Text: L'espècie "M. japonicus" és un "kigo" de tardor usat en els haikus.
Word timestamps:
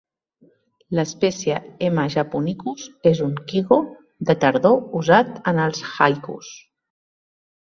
L'espècie 0.99 1.57
"M. 1.87 1.99
japonicus" 2.13 2.87
és 3.11 3.21
un 3.27 3.35
"kigo" 3.51 3.77
de 4.31 4.37
tardor 4.45 4.81
usat 5.03 5.31
en 5.53 5.61
els 5.69 5.85
haikus. 5.99 6.51